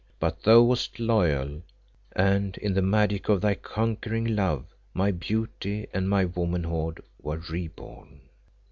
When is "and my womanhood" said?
5.93-7.03